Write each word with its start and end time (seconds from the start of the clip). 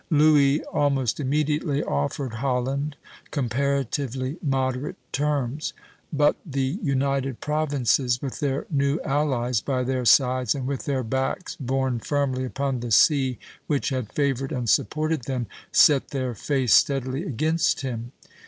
Louis 0.09 0.63
almost 0.73 1.19
immediately 1.19 1.83
offered 1.83 2.33
Holland 2.33 2.95
comparatively 3.29 4.37
moderate 4.41 4.95
terms; 5.11 5.73
but 6.11 6.37
the 6.43 6.79
United 6.81 7.39
Provinces, 7.39 8.19
with 8.19 8.39
their 8.39 8.65
new 8.71 8.99
allies 9.01 9.61
by 9.61 9.83
their 9.83 10.05
sides 10.05 10.55
and 10.55 10.65
with 10.65 10.85
their 10.85 11.03
backs 11.03 11.55
borne 11.55 11.99
firmly 11.99 12.45
upon 12.45 12.79
the 12.79 12.89
sea 12.89 13.37
which 13.67 13.89
had 13.89 14.11
favored 14.11 14.51
and 14.51 14.67
supported 14.67 15.25
them, 15.25 15.45
set 15.71 16.07
their 16.07 16.33
face 16.33 16.73
steadily 16.73 17.23
against 17.23 17.81
him. 17.81 18.11